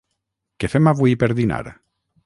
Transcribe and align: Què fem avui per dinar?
Què 0.63 0.69
fem 0.75 0.91
avui 0.93 1.15
per 1.25 1.31
dinar? 1.43 1.63